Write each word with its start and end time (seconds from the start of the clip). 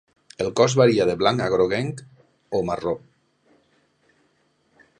El 0.45 0.47
cos 0.59 0.75
varia 0.79 1.05
de 1.09 1.15
blanc 1.19 1.43
a 1.47 1.49
groguenc 1.55 2.01
o 2.59 2.63
marró. 2.71 2.95